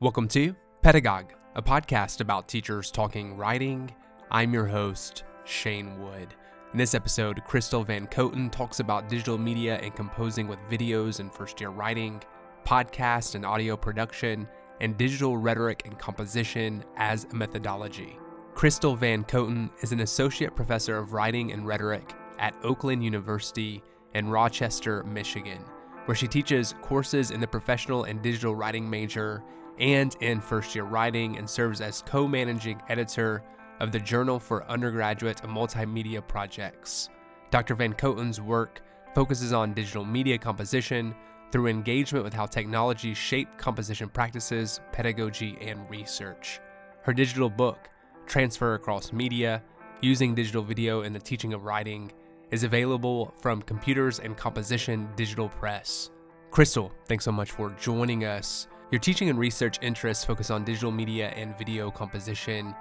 [0.00, 3.90] Welcome to Pedagogue, a podcast about teachers talking writing.
[4.30, 6.36] I'm your host, Shane Wood.
[6.72, 11.60] In this episode, Crystal VanKooten talks about digital media and composing with videos and first
[11.60, 12.22] year writing,
[12.64, 14.46] podcast and audio production,
[14.80, 18.20] and digital rhetoric and composition as a methodology.
[18.54, 23.82] Crystal VanKooten is an associate professor of writing and rhetoric at Oakland University
[24.14, 25.64] in Rochester, Michigan,
[26.04, 29.42] where she teaches courses in the professional and digital writing major
[29.78, 33.42] and in first year writing and serves as co managing editor
[33.80, 37.08] of the Journal for Undergraduate Multimedia Projects.
[37.50, 37.76] Dr.
[37.76, 38.82] VanKooten's work
[39.14, 41.14] focuses on digital media composition
[41.50, 46.60] through engagement with how technology shape composition practices, pedagogy, and research.
[47.02, 47.88] Her digital book,
[48.26, 49.62] Transfer Across Media
[50.00, 52.12] Using Digital Video in the Teaching of Writing,
[52.50, 56.10] is available from Computers and Composition Digital Press.
[56.50, 58.68] Crystal, thanks so much for joining us.
[58.90, 62.74] Your teaching and research interests focus on digital media and video composition,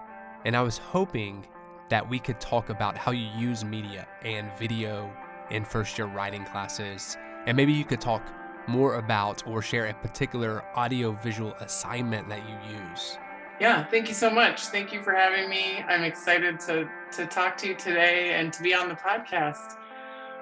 [0.45, 1.45] and I was hoping
[1.89, 5.11] that we could talk about how you use media and video
[5.51, 7.17] in first year writing classes.
[7.45, 8.25] And maybe you could talk
[8.67, 13.17] more about or share a particular audiovisual assignment that you use.
[13.59, 14.67] Yeah, thank you so much.
[14.67, 15.79] Thank you for having me.
[15.89, 19.75] I'm excited to, to talk to you today and to be on the podcast.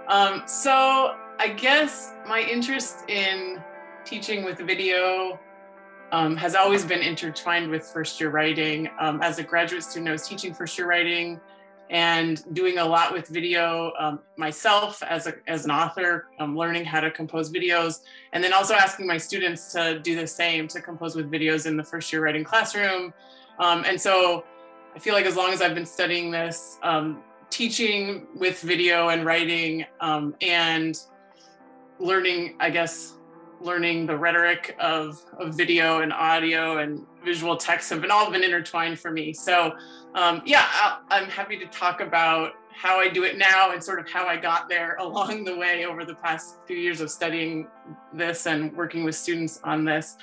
[0.07, 3.63] Um, so, I guess my interest in
[4.05, 5.39] teaching with video
[6.11, 8.89] um, has always been intertwined with first year writing.
[8.99, 11.39] Um, as a graduate student, I was teaching first year writing
[11.89, 16.83] and doing a lot with video um, myself as, a, as an author, um, learning
[16.83, 18.01] how to compose videos,
[18.33, 21.77] and then also asking my students to do the same, to compose with videos in
[21.77, 23.13] the first year writing classroom.
[23.59, 24.45] Um, and so
[24.95, 29.23] I feel like as long as I've been studying this, um, teaching with video and
[29.23, 30.99] writing and
[31.99, 33.14] learning, I guess,
[33.61, 38.43] learning the rhetoric of, of video and audio and visual text have been all been
[38.43, 39.33] intertwined for me.
[39.33, 39.75] So
[40.13, 40.65] um, yeah,
[41.09, 44.27] i am happy to talk about how I do it now and sort of how
[44.27, 47.67] I got there along the way over the past few years of studying
[48.13, 50.17] this and working with students on this.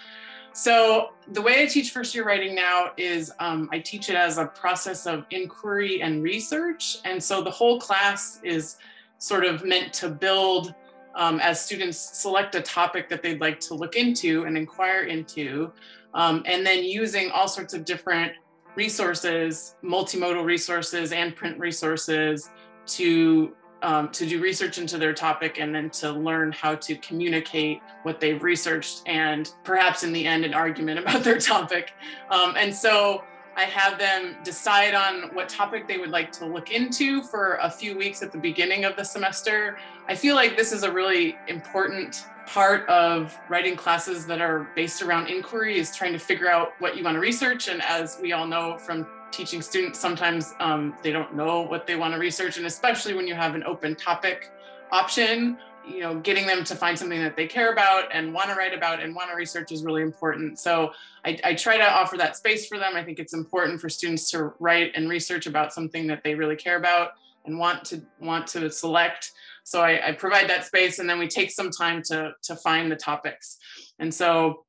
[0.54, 4.36] So the way I teach first year writing now is um, I teach it as
[4.36, 6.98] a process of inquiry and research.
[7.06, 8.76] And so the whole class is
[9.16, 10.74] sort of meant to build
[11.14, 15.72] um, as students select a topic that they'd like to look into and inquire into,
[16.14, 18.32] um, and then using all sorts of different
[18.74, 22.50] resources, multimodal resources and print resources
[22.86, 27.80] to um, to do research into their topic and then to learn how to communicate
[28.04, 31.90] what they've researched and perhaps in the end an argument about their topic.
[32.30, 33.24] Um, and so
[33.56, 37.70] I have them decide on what topic they would like to look into for a
[37.70, 39.78] few weeks at the beginning of the semester.
[40.08, 45.02] I feel like this is a really important part of writing classes that are based
[45.02, 47.68] around inquiry is trying to figure out what you want to research.
[47.68, 51.96] And as we all know from teaching students, sometimes um, they don't know what they
[51.96, 52.56] want to research.
[52.56, 54.50] And especially when you have an open topic
[54.90, 58.54] option, you know getting them to find something that they care about and want to
[58.54, 60.58] write about and want to research is really important.
[60.58, 60.92] So
[61.24, 62.96] I, I, try to offer that space for them.
[62.96, 66.56] I think it's important for students to write and research about something that they really
[66.56, 67.12] care about
[67.44, 69.32] and want to want to select.
[69.64, 72.90] So I, I provide that space and then we take some time to to find
[72.90, 73.58] the topics.
[73.98, 74.64] And so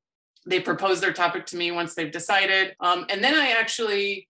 [0.45, 2.75] they propose their topic to me once they've decided.
[2.79, 4.27] Um, and then i actually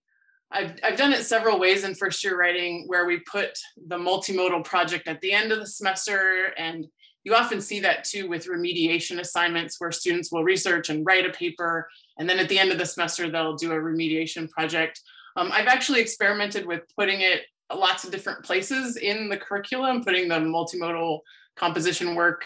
[0.54, 4.64] I've, I've done it several ways in first year writing where we put the multimodal
[4.64, 6.54] project at the end of the semester.
[6.58, 6.88] And
[7.24, 11.32] you often see that too with remediation assignments where students will research and write a
[11.32, 11.90] paper.
[12.18, 15.02] And then at the end of the semester, they'll do a remediation project.
[15.36, 17.42] Um, I've actually experimented with putting it
[17.74, 21.22] lots of different places in the curriculum, putting the multimodal
[21.56, 22.46] composition work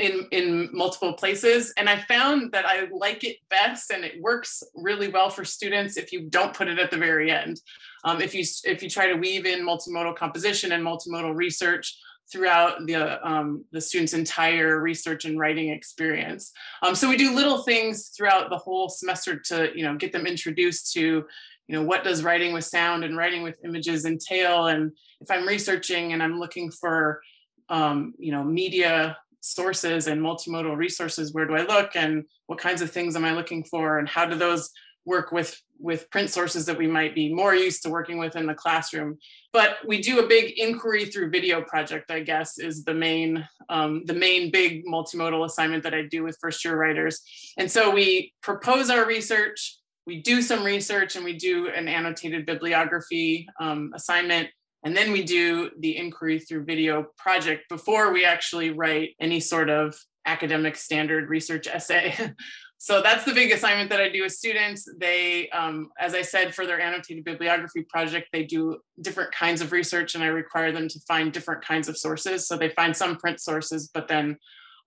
[0.00, 1.72] in in multiple places.
[1.76, 5.96] And i found that i like it best and it works really well for students
[5.96, 7.60] if you don't put it at the very end.
[8.04, 11.96] Um, if you if you try to weave in multimodal composition and multimodal research
[12.32, 16.52] throughout the um, the student's entire research and writing experience.
[16.82, 20.26] Um, so we do little things throughout the whole semester to you know get them
[20.26, 24.68] introduced to you know what does writing with sound and writing with images entail?
[24.68, 27.20] And if i'm researching and i'm looking for
[27.68, 32.82] um, you know media sources and multimodal resources where do i look and what kinds
[32.82, 34.00] of things am i looking for?
[34.00, 34.70] And how do those
[35.06, 38.46] work with with print sources that we might be more used to working with in
[38.46, 39.18] the classroom?
[39.52, 44.04] But we do a big inquiry through video project i guess is the main um,
[44.04, 47.22] the main big multimodal assignment that i do with first year writers.
[47.56, 49.76] And so we propose our research
[50.06, 54.48] we do some research and we do an annotated bibliography um, assignment
[54.82, 59.68] and then we do the inquiry through video project before we actually write any sort
[59.68, 59.94] of
[60.26, 62.14] academic standard research essay.
[62.78, 64.88] so that's the big assignment that I do with students.
[64.98, 69.72] They, um, as I said, for their annotated bibliography project, they do different kinds of
[69.72, 72.48] research and I require them to find different kinds of sources.
[72.48, 74.38] So they find some print sources, but then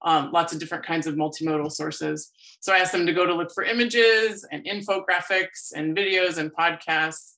[0.04, 2.32] um, lots of different kinds of multimodal sources.
[2.62, 6.52] So I ask them to go to look for images and infographics and videos and
[6.52, 7.36] podcasts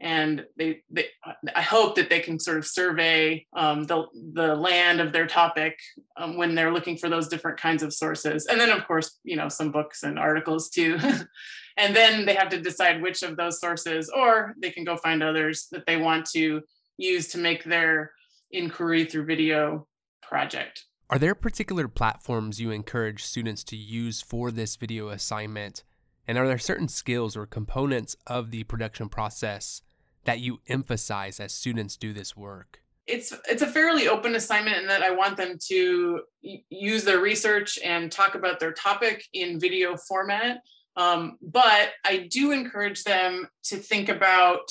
[0.00, 1.06] and they, they
[1.54, 5.78] I hope that they can sort of survey um, the the land of their topic
[6.16, 9.36] um, when they're looking for those different kinds of sources, and then of course you
[9.36, 10.98] know some books and articles too,
[11.76, 15.22] and then they have to decide which of those sources, or they can go find
[15.22, 16.62] others that they want to
[16.96, 18.12] use to make their
[18.52, 19.86] inquiry through video
[20.22, 20.84] project.
[21.10, 25.82] Are there particular platforms you encourage students to use for this video assignment?
[26.26, 29.80] And are there certain skills or components of the production process
[30.28, 32.82] that you emphasize as students do this work?
[33.06, 37.78] It's it's a fairly open assignment in that I want them to use their research
[37.82, 40.58] and talk about their topic in video format.
[40.96, 44.70] Um, but I do encourage them to think about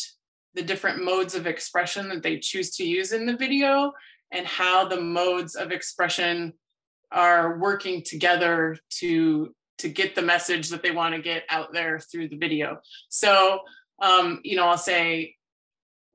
[0.53, 3.93] the different modes of expression that they choose to use in the video
[4.29, 6.53] and how the modes of expression
[7.11, 11.97] are working together to to get the message that they want to get out there
[11.97, 12.77] through the video.
[13.09, 13.61] So
[13.99, 15.36] um, you know, I'll say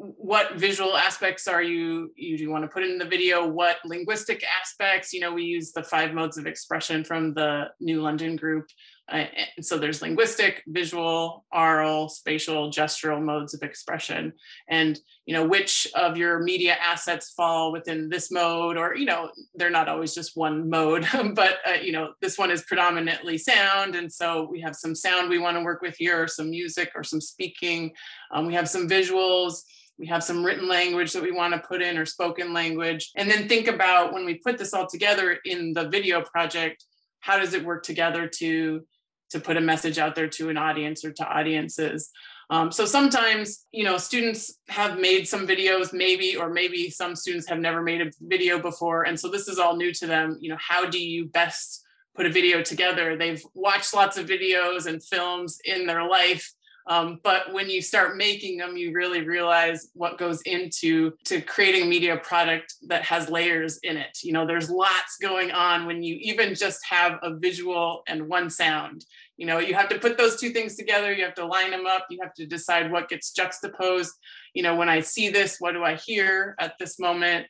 [0.02, 3.46] what visual aspects are you you do you want to put in the video?
[3.46, 5.12] What linguistic aspects?
[5.12, 8.66] You know we use the five modes of expression from the new london group.
[9.10, 9.26] Uh,
[9.56, 14.32] and so there's linguistic visual aural spatial gestural modes of expression.
[14.69, 18.76] And you know which of your media assets fall within this mode?
[18.76, 22.50] Or you know they're not always just one mode but uh, you know this one
[22.50, 23.94] is predominantly sound.
[23.94, 26.90] And so we have some sound we want to work with here or some music
[26.96, 27.93] or some speaking.
[28.32, 29.62] Um, we have some visuals
[29.98, 33.10] we have some written language that we want to put in or spoken language.
[33.16, 36.84] And then think about when we put this all together in the video project
[37.22, 38.84] how does it work together to
[39.30, 42.10] to put a message out there to an audience or to audiences?
[42.50, 47.48] Um, so sometimes you know students have made some videos maybe or maybe some students
[47.48, 49.04] have never made a video before.
[49.04, 50.36] And so this is all new to them.
[50.40, 51.82] You know how do you best
[52.14, 53.16] put a video together?
[53.16, 56.52] They've watched lots of videos and films in their life
[56.87, 61.82] um, but when you start making them, you really realize what goes into to creating
[61.82, 64.19] a media product that has layers in it.
[64.23, 68.50] You know, there's lots going on when you even just have a visual and one
[68.50, 69.05] sound.
[69.37, 71.12] You know, you have to put those two things together.
[71.12, 72.06] You have to line them up.
[72.11, 74.12] You have to decide what gets juxtaposed.
[74.55, 77.46] You know, when I see this, what do I hear at this moment?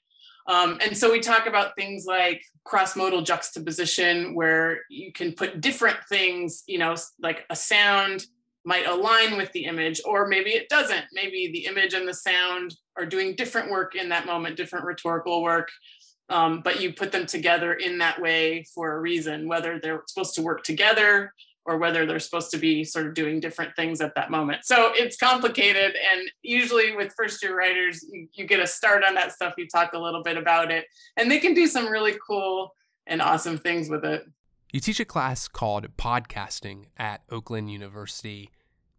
[0.46, 5.98] Um, and so we talk about things like cross-modal juxtaposition, where you can put different
[6.08, 8.26] things, you know, like a sound
[8.64, 11.04] might align with the image, or maybe it doesn't.
[11.12, 15.42] Maybe the image and the sound are doing different work in that moment, different rhetorical
[15.42, 15.68] work.
[16.28, 20.34] Um, but you put them together in that way for a reason, whether they're supposed
[20.36, 21.32] to work together
[21.64, 24.64] or whether they're supposed to be sort of doing different things at that moment.
[24.64, 25.94] So it's complicated.
[26.12, 29.68] And usually with first year writers, you, you get a start on that stuff, you
[29.68, 30.86] talk a little bit about it,
[31.16, 32.74] and they can do some really cool
[33.06, 34.24] and awesome things with it.
[34.72, 38.50] You teach a class called Podcasting at Oakland University.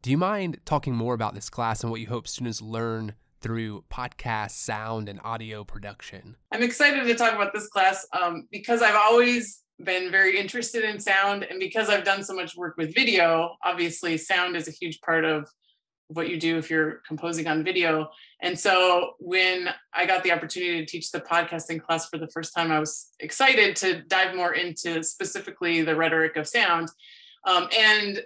[0.04, 3.84] Do you mind talking more about this class and what you hope students learn through
[3.92, 6.36] podcast, sound, and audio production?
[6.52, 11.00] I'm excited to talk about this class um, because I've always been very interested in
[11.00, 15.02] sound, and because I've done so much work with video, obviously, sound is a huge
[15.02, 15.50] part of
[16.14, 18.10] what you do if you're composing on video.
[18.42, 22.54] And so when I got the opportunity to teach the podcasting class for the first
[22.56, 26.90] time, I was excited to dive more into specifically the rhetoric of sound.
[27.46, 28.22] Um, and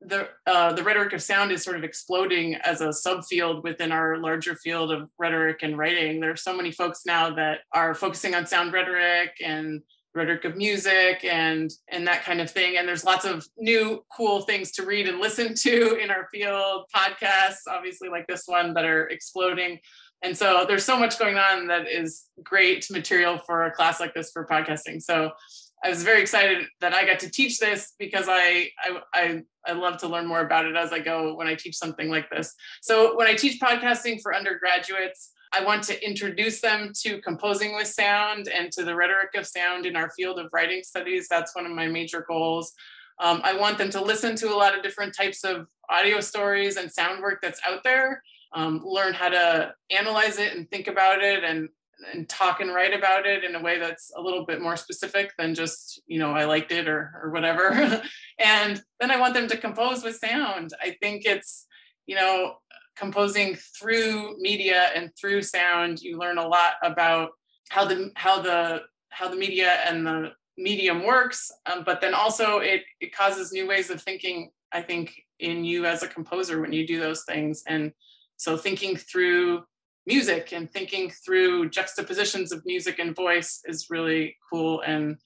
[0.00, 4.16] the uh, the rhetoric of sound is sort of exploding as a subfield within our
[4.18, 6.20] larger field of rhetoric and writing.
[6.20, 9.82] There are so many folks now that are focusing on sound rhetoric and
[10.14, 12.76] rhetoric of music and and that kind of thing.
[12.76, 16.84] And there's lots of new cool things to read and listen to in our field.
[16.94, 19.78] Podcasts obviously like this one that are exploding.
[20.22, 24.14] And so there's so much going on that is great material for a class like
[24.14, 25.02] this for podcasting.
[25.02, 25.32] So
[25.84, 29.72] i was very excited that i got to teach this because i i i, I
[29.74, 32.52] love to learn more about it as i go when i teach something like this.
[32.82, 37.88] So when i teach podcasting for undergraduates I want to introduce them to composing with
[37.88, 41.28] sound and to the rhetoric of sound in our field of writing studies.
[41.28, 42.72] That's one of my major goals.
[43.20, 46.76] Um, I want them to listen to a lot of different types of audio stories
[46.76, 51.22] and sound work that's out there, um, learn how to analyze it and think about
[51.22, 51.68] it and,
[52.12, 55.32] and talk and write about it in a way that's a little bit more specific
[55.36, 58.02] than just, you know, I liked it or, or whatever.
[58.38, 60.70] and then I want them to compose with sound.
[60.80, 61.66] I think it's,
[62.06, 62.58] you know,
[62.98, 67.30] composing through media and through sound, you learn a lot about
[67.70, 72.58] how the how the how the media and the medium works, um, but then also
[72.58, 76.72] it, it causes new ways of thinking, I think, in you as a composer when
[76.72, 77.62] you do those things.
[77.66, 77.92] And
[78.36, 79.62] so thinking through
[80.06, 85.16] music and thinking through juxtapositions of music and voice is really cool and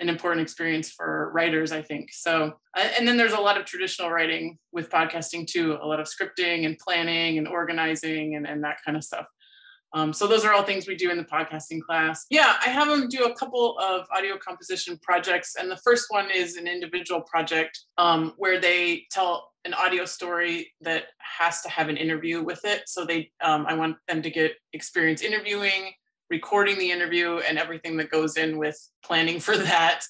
[0.00, 2.10] an important experience for writers, I think.
[2.12, 6.00] So, uh, and then there's a lot of traditional writing with podcasting too, a lot
[6.00, 9.26] of scripting and planning and organizing and, and that kind of stuff.
[9.94, 12.26] Um, so those are all things we do in the podcasting class.
[12.30, 16.30] Yeah, I have them do a couple of audio composition projects, and the first one
[16.30, 21.88] is an individual project um, where they tell an audio story that has to have
[21.88, 22.82] an interview with it.
[22.86, 25.92] So they, um, I want them to get experience interviewing,
[26.30, 30.04] recording the interview, and everything that goes in with planning for that,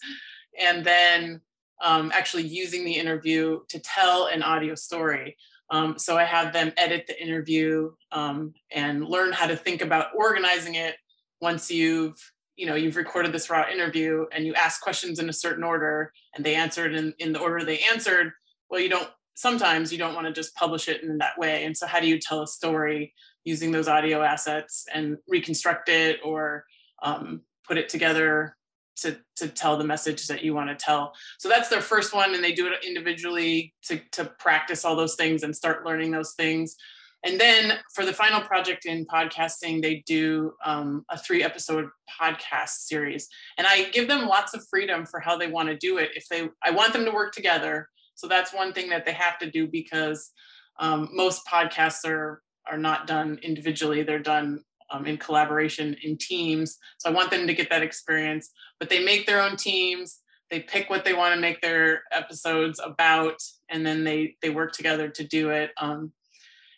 [0.58, 1.40] and then
[1.80, 5.36] um, actually using the interview to tell an audio story.
[5.70, 10.08] Um, so I have them edit the interview um, and learn how to think about
[10.14, 10.96] organizing it
[11.40, 12.16] once you've
[12.56, 16.12] you know you've recorded this raw interview and you ask questions in a certain order
[16.34, 18.32] and they answered in, in the order they answered
[18.68, 21.76] well you don't sometimes you don't want to just publish it in that way and
[21.76, 23.14] so how do you tell a story
[23.48, 26.64] using those audio assets and reconstruct it or
[27.02, 28.54] um, put it together
[28.96, 31.12] to to tell the message that you want to tell.
[31.38, 35.14] So that's their first one, and they do it individually to to practice all those
[35.14, 36.76] things and start learning those things.
[37.24, 41.88] And then for the final project in podcasting, they do um, a three episode
[42.20, 45.98] podcast series, and I give them lots of freedom for how they want to do
[45.98, 46.10] it.
[46.14, 47.88] If they, I want them to work together.
[48.14, 50.32] So that's one thing that they have to do because
[50.80, 56.78] um, most podcasts are are not done individually; they're done um, in collaboration in teams.
[56.98, 60.20] So I want them to get that experience, but they make their own teams.
[60.50, 64.72] They pick what they want to make their episodes about, and then they they work
[64.72, 65.72] together to do it.
[65.78, 66.12] Um,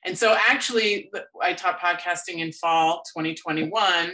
[0.05, 4.13] and so actually, I taught podcasting in fall 2021,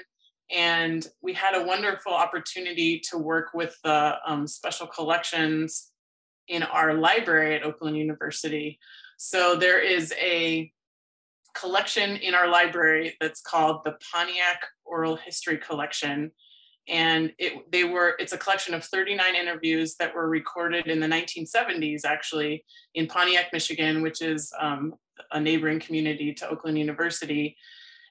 [0.55, 5.91] and we had a wonderful opportunity to work with the um, special collections
[6.49, 8.79] in our library at Oakland University.
[9.17, 10.71] So there is a
[11.59, 16.31] collection in our library that's called the Pontiac Oral History Collection.
[16.89, 21.09] And it, they were, it's a collection of 39 interviews that were recorded in the
[21.09, 24.95] 1970s, actually, in Pontiac, Michigan, which is um,
[25.33, 27.57] a neighboring community to Oakland University.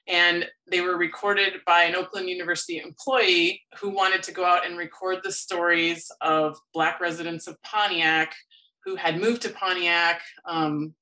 [0.08, 4.76] And they were recorded by an Oakland University employee who wanted to go out and
[4.76, 8.34] record the stories of Black residents of Pontiac
[8.84, 10.94] who had moved to Pontiac um,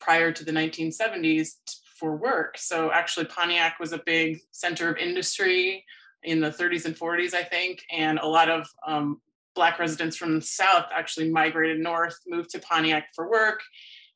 [0.00, 1.52] prior to the 1970s
[2.00, 2.56] for work.
[2.56, 5.84] So actually, Pontiac was a big center of industry
[6.22, 9.20] in the 30s and 40s, I think, and a lot of um,
[9.54, 13.60] Black residents from the South actually migrated north, moved to Pontiac for work,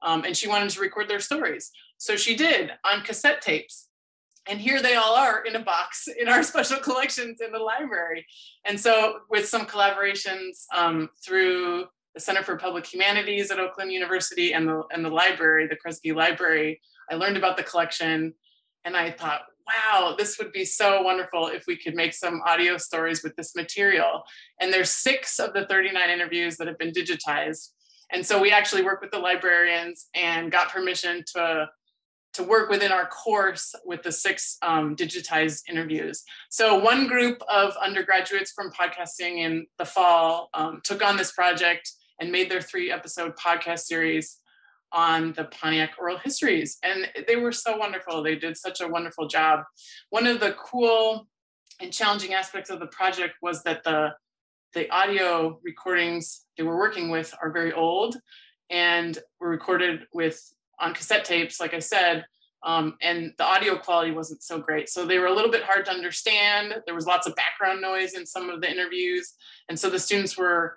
[0.02, 1.70] um, and she wanted to record their stories.
[1.98, 3.88] So she did on cassette tapes.
[4.46, 8.26] And here they all are in a box in our special collections in the library.
[8.64, 14.52] And so, with some collaborations um, through the Center for Public Humanities at Oakland University
[14.52, 16.80] and the, and the library, the Kresge Library,
[17.11, 18.34] I learned about the collection
[18.84, 22.76] and I thought, wow, this would be so wonderful if we could make some audio
[22.76, 24.23] stories with this material.
[24.61, 27.70] And there's six of the 39 interviews that have been digitized.
[28.12, 31.68] And so we actually worked with the librarians and got permission to,
[32.34, 36.23] to work within our course with the six um, digitized interviews.
[36.50, 41.90] So one group of undergraduates from podcasting in the fall um, took on this project
[42.20, 44.38] and made their three episode podcast series
[44.94, 46.78] on the Pontiac oral histories.
[46.82, 48.22] And they were so wonderful.
[48.22, 49.64] They did such a wonderful job.
[50.10, 51.26] One of the cool
[51.80, 54.14] and challenging aspects of the project was that the
[54.72, 58.16] the audio recordings they were working with are very old
[58.70, 62.24] and were recorded with on cassette tapes, like I said,
[62.64, 64.88] um, and the audio quality wasn't so great.
[64.88, 66.74] So they were a little bit hard to understand.
[66.86, 69.34] There was lots of background noise in some of the interviews,
[69.68, 70.76] and so the students were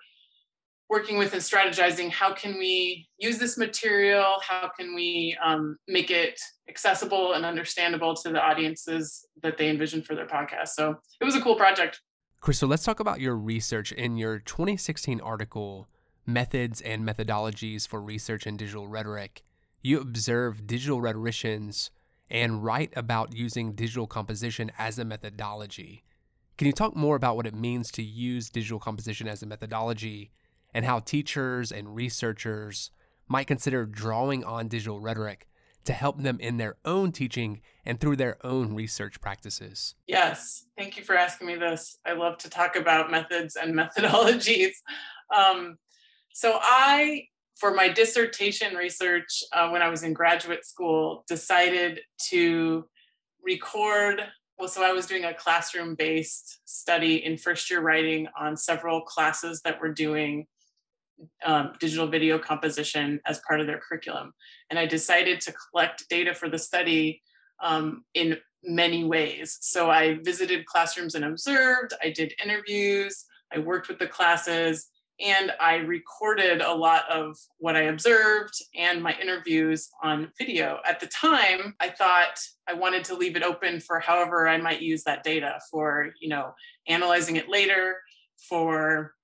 [0.89, 6.10] working with and strategizing how can we use this material how can we um, make
[6.12, 6.39] it
[6.70, 10.70] accessible and understandable to the audiences that they envision for their podcast.
[10.70, 12.01] So it was a cool project.
[12.41, 15.88] Crystal let's talk about your research in your 2016 article
[16.25, 19.44] methods and methodologies for research in digital rhetoric.
[19.82, 21.89] You observe digital rhetoricians
[22.29, 26.03] and write about using digital composition as a methodology.
[26.58, 30.32] Can you talk more about what it means to use digital composition as a methodology
[30.74, 32.91] and how teachers and researchers
[33.27, 35.47] might consider drawing on digital rhetoric
[35.86, 39.95] to help them in their own teaching and through their own research practices.
[40.05, 41.97] Yes, thank you for asking me this.
[42.05, 44.74] I love to talk about methods and methodologies.
[45.33, 45.77] Um,
[46.33, 52.86] so, I, for my dissertation research uh, when I was in graduate school, decided to
[53.41, 54.21] record
[54.59, 59.01] well, so I was doing a classroom based study in first year writing on several
[59.01, 60.47] classes that were doing
[61.45, 64.33] um, digital video composition as part of their curriculum.
[64.69, 67.21] And I decided to collect data for the study
[67.63, 69.57] um, in many ways.
[69.62, 74.88] So I visited classrooms and observed, I did interviews, I worked with the classes,
[75.19, 80.79] and I recorded a lot of what I observed and my interviews on video.
[80.86, 84.81] At the time, I thought I wanted to leave it open for however I might
[84.81, 86.53] use that data for, you know,
[86.88, 87.95] analyzing it later,
[88.47, 89.15] for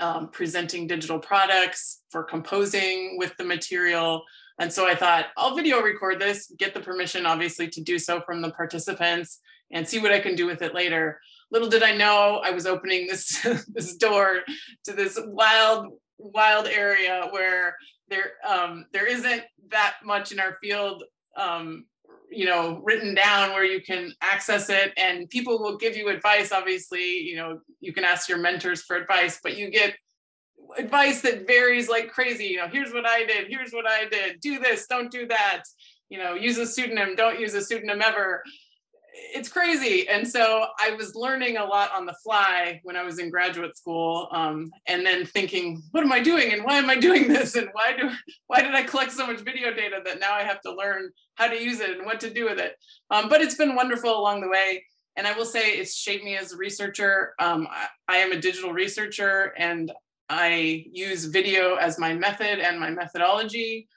[0.00, 4.22] um, presenting digital products, for composing with the material.
[4.58, 8.20] And so I thought, I'll video record this, get the permission, obviously, to do so
[8.20, 9.40] from the participants
[9.70, 12.66] and see what I can do with it later little did I know I was
[12.66, 14.40] opening this this door
[14.84, 15.86] to this wild
[16.18, 17.76] wild area where
[18.08, 21.04] there um, there isn't that much in our field
[21.36, 21.86] um,
[22.30, 26.52] you know written down where you can access it and people will give you advice.
[26.52, 29.94] Obviously you know you can ask your mentors for advice but you get
[30.76, 32.46] advice that varies like crazy.
[32.46, 33.48] You know here's what i did.
[33.48, 34.40] Here's what i did.
[34.40, 34.86] Do this.
[34.86, 35.62] Don't do that.
[36.08, 37.14] You know use a pseudonym.
[37.16, 38.42] Don't use a pseudonym ever
[39.12, 40.08] it's crazy.
[40.08, 43.76] And so I was learning a lot on the fly when I was in graduate
[43.76, 47.56] school, um, and then thinking, what am I doing, and why am I doing this,
[47.56, 48.10] and why do
[48.46, 51.48] why did I collect so much video data that now I have to learn how
[51.48, 52.76] to use it and what to do with it?
[53.10, 54.84] Um, but it's been wonderful along the way.
[55.16, 57.34] And I will say it's shaped me as a researcher.
[57.40, 59.90] Um, I, I am a digital researcher, and
[60.28, 63.88] I use video as my method and my methodology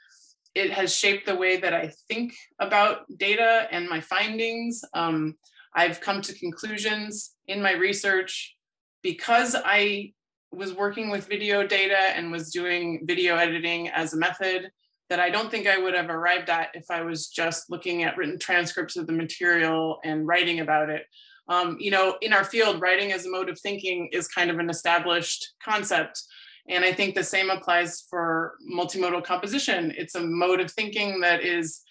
[0.55, 4.84] it has shaped the way that I think about data and my findings.
[4.93, 5.36] Um,
[5.74, 8.55] I've come to conclusions in my research
[9.01, 10.13] because I
[10.51, 14.72] was working with video data and was doing video editing as a method
[15.10, 18.17] that I don't think I would have arrived at if I was just looking at
[18.17, 21.03] written transcripts of the material and writing about it.
[21.48, 24.60] Um, you know, in our field, writing as a mode of thinking is kind of
[24.60, 26.22] an established concept.
[26.70, 29.94] And I think the same applies for multimodal composition.
[29.98, 31.82] It's a mode of thinking that is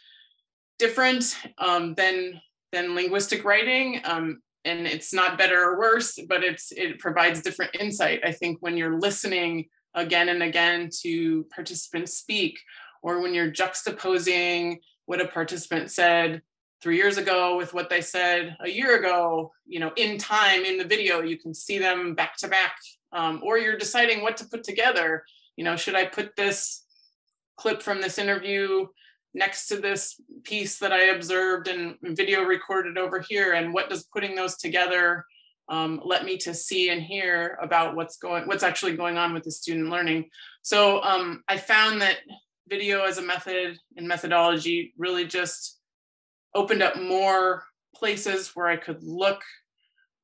[0.78, 2.40] different um, than,
[2.72, 4.00] than linguistic writing.
[4.04, 8.20] Um, and it's not better or worse, but it's it provides different insight.
[8.24, 12.58] I think when you're listening again and again to participants speak,
[13.02, 16.42] or when you're juxtaposing what a participant said
[16.82, 20.78] three years ago with what they said a year ago, you know, in time in
[20.78, 22.76] the video, you can see them back to back
[23.12, 25.24] um, or you're deciding what to put together.
[25.56, 26.84] You know, should I put this
[27.56, 28.86] clip from this interview
[29.34, 33.52] next to this piece that I observed and video recorded over here?
[33.52, 35.24] And what does putting those together
[35.68, 39.44] um, let me to see and hear about what's going, what's actually going on with
[39.44, 40.28] the student learning?
[40.62, 42.18] So um, I found that
[42.68, 45.79] video as a method and methodology really just
[46.54, 49.42] opened up more places where I could look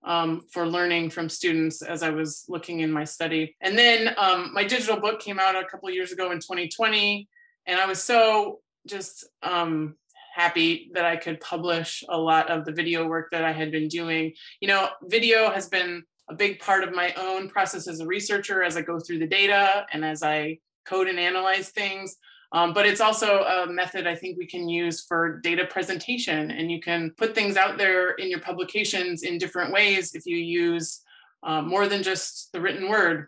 [0.04, 3.56] um, for learning from students as I was looking in my study.
[3.60, 7.28] And then um, my digital book came out a couple years ago in 2020,
[7.66, 9.96] and I was so just um,
[10.34, 13.88] happy that I could publish a lot of the video work that I had been
[13.88, 14.32] doing.
[14.60, 18.62] You know, video has been a big part of my own process as a researcher
[18.62, 22.16] as I go through the data and as I code and analyze things.
[22.56, 26.50] Um, but it's also a method I think we can use for data presentation.
[26.50, 30.38] And you can put things out there in your publications in different ways if you
[30.38, 31.02] use
[31.42, 33.26] uh, more than just the written word.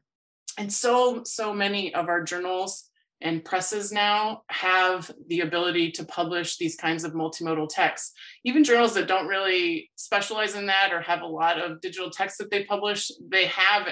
[0.57, 2.88] And so, so many of our journals
[3.21, 8.13] and presses now have the ability to publish these kinds of multimodal texts.
[8.45, 12.39] Even journals that don't really specialize in that or have a lot of digital text
[12.39, 13.89] that they publish, they have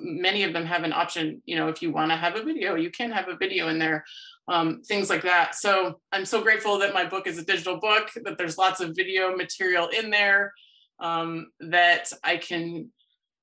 [0.00, 1.40] many of them have an option.
[1.46, 3.78] You know, if you want to have a video, you can have a video in
[3.78, 4.04] there,
[4.48, 5.54] um, things like that.
[5.54, 8.94] So I'm so grateful that my book is a digital book, that there's lots of
[8.94, 10.52] video material in there,
[11.00, 12.90] um, that I can,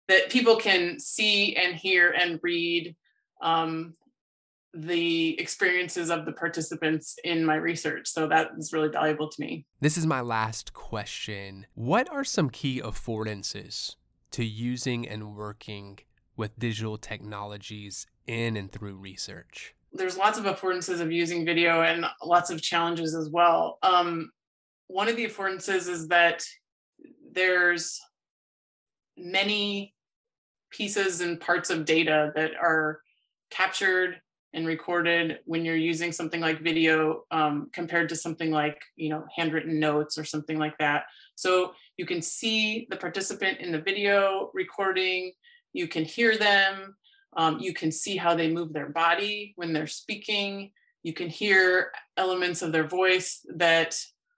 [0.08, 2.96] that people can see and hear and read.
[3.42, 3.94] Um,
[4.74, 8.08] the experiences of the participants in my research.
[8.08, 9.66] So that is really valuable to me.
[9.80, 11.68] This is my last question.
[11.76, 13.96] What are some key affordances
[14.32, 16.00] to using and working
[16.36, 19.76] with digital technologies in and through research?
[19.92, 23.78] There's lots of affordances of using video and lots of challenges as well.
[23.84, 24.32] Um,
[24.88, 26.44] one of the affordances is that
[27.32, 28.00] there's
[29.16, 29.94] many
[30.72, 33.02] pieces and parts of data that are
[33.52, 34.20] captured
[34.54, 39.26] and recorded when you're using something like video um, compared to something like you know
[39.36, 41.04] handwritten notes or something like that
[41.36, 45.32] so you can see the participant in the video recording
[45.74, 46.96] you can hear them
[47.36, 50.72] um, you can see how they move their body when they're speaking
[51.04, 53.96] you can hear elements of their voice that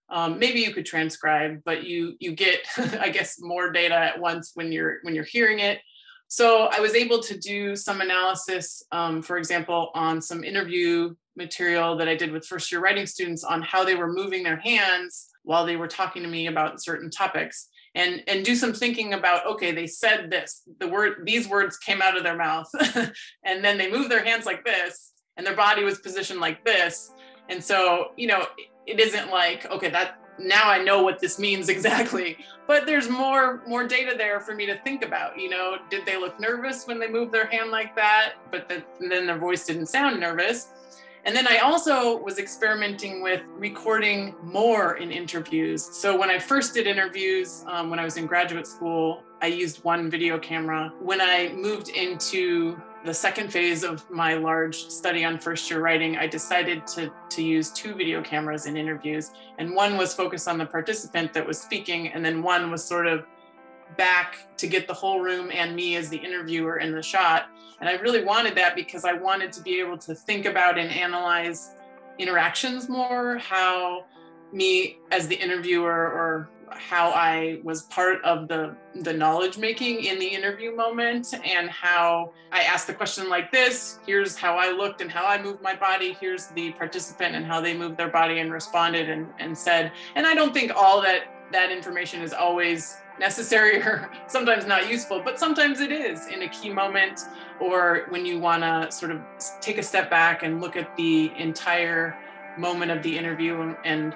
[0.09, 4.51] Um, maybe you could transcribe, but you you get, I guess, more data at once
[4.53, 5.79] when you're when you're hearing it.
[6.27, 11.97] So I was able to do some analysis, um, for example, on some interview material
[11.97, 15.29] that I did with first year writing students on how they were moving their hands
[15.43, 19.45] while they were talking to me about certain topics and and do some thinking about
[19.45, 22.69] okay they said this the word these words came out of their mouth
[23.43, 27.11] and then they moved their hands like this and their body was positioned like this.
[27.49, 28.45] And so you know
[28.85, 33.61] it isn't like okay that now i know what this means exactly but there's more
[33.67, 36.99] more data there for me to think about you know did they look nervous when
[36.99, 40.69] they moved their hand like that but the, then their voice didn't sound nervous
[41.25, 45.83] and then I also was experimenting with recording more in interviews.
[45.83, 49.83] So when I first did interviews, um, when I was in graduate school, I used
[49.83, 50.93] one video camera.
[50.99, 56.17] When I moved into the second phase of my large study on first year writing,
[56.17, 59.31] I decided to, to use two video cameras in interviews.
[59.59, 63.05] And one was focused on the participant that was speaking, and then one was sort
[63.05, 63.25] of
[63.95, 67.45] back to get the whole room and me as the interviewer in the shot.
[67.79, 70.89] And I really wanted that because I wanted to be able to think about and
[70.89, 71.75] analyze
[72.17, 74.05] interactions more, how
[74.51, 80.19] me as the interviewer or how I was part of the the knowledge making in
[80.19, 85.01] the interview moment and how I asked the question like this, here's how I looked
[85.01, 88.39] and how I moved my body, here's the participant and how they moved their body
[88.39, 89.91] and responded and, and said.
[90.15, 95.21] And I don't think all that that information is always necessary or sometimes not useful,
[95.23, 97.21] but sometimes it is in a key moment
[97.59, 99.21] or when you want to sort of
[99.61, 102.17] take a step back and look at the entire
[102.57, 104.15] moment of the interview and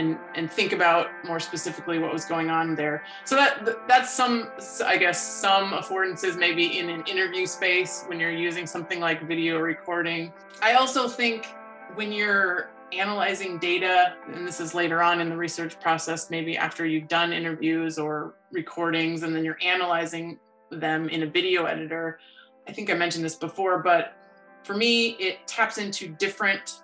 [0.00, 3.04] and and think about more specifically what was going on there.
[3.24, 4.50] So that that's some
[4.84, 9.58] I guess some affordances maybe in an interview space when you're using something like video
[9.58, 10.32] recording.
[10.62, 11.46] I also think
[11.94, 16.84] when you're analyzing data, and this is later on in the research process, maybe after
[16.84, 22.18] you've done interviews or recordings, and then you're analyzing them in a video editor.
[22.66, 24.16] I think I mentioned this before, but
[24.64, 26.82] for me, it taps into different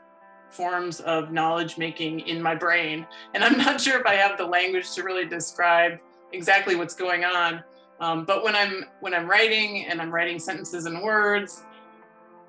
[0.50, 3.06] forms of knowledge making in my brain.
[3.34, 5.98] And I'm not sure if I have the language to really describe
[6.32, 7.62] exactly what's going on.
[8.00, 11.64] Um, but when I'm when I'm writing and I'm writing sentences and words,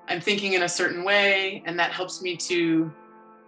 [0.08, 2.92] I'm thinking in a certain way, and that helps me to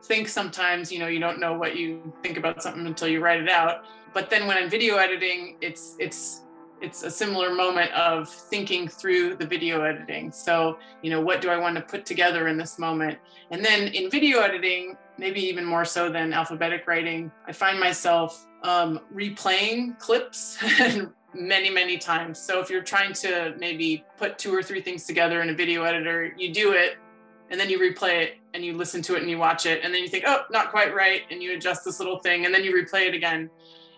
[0.05, 3.41] think sometimes you know you don't know what you think about something until you write
[3.41, 3.85] it out
[4.15, 6.43] but then when i'm video editing it's it's
[6.81, 10.33] it's a similar moment of thinking through the video editing.
[10.33, 13.19] So you know what do i want to put together in this moment?
[13.51, 18.47] And then in video editing maybe even more so than alphabetic writing i find myself
[18.63, 20.59] um, replaying clips
[21.35, 22.39] many many times.
[22.39, 25.83] So if you're trying to maybe put two or three things together in a video
[25.83, 26.97] editor you do it
[27.51, 29.93] and then you replay it and you listen to it and you watch it and
[29.93, 32.65] then you think oh not quite right and you adjust this little thing and then
[32.65, 33.51] you replay it again.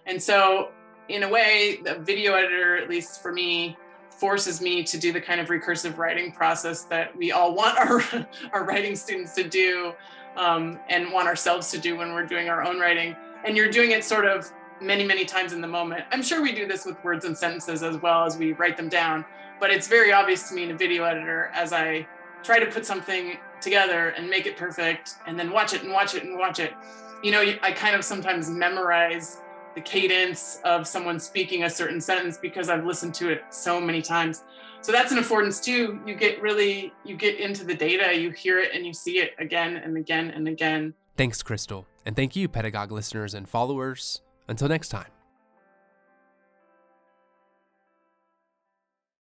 [0.07, 0.73] And so
[1.09, 3.77] in a way the video editor at least for me
[4.11, 8.27] forces me to do the kind of recursive writing process that we all want our
[8.53, 9.93] our writing students to do
[10.37, 13.15] um, and want ourselves to do when we're doing our own writing.
[13.45, 16.05] And you're doing it sort of many many times in the moment.
[16.13, 18.89] I'm sure we do this with words and sentences as well as we write them
[18.89, 19.25] down
[19.63, 22.05] but it's very obvious to me in a video editor as i
[22.43, 26.17] try to put something together and make it perfect and then watch it and watch
[26.17, 26.75] it and watch it.
[27.23, 29.41] You know i kind of sometimes memorize
[29.75, 34.03] the cadence of someone speaking a certain sentence because i've listened to it so many
[34.03, 34.45] times.
[34.81, 36.01] So that's an affordance too.
[36.05, 39.31] You get really you get into the data you hear it and you see it
[39.39, 40.95] again and again and again.
[41.17, 41.87] Thanks crystal.
[42.05, 44.23] And thank you pedagogue listeners and followers.
[44.49, 45.07] Until next time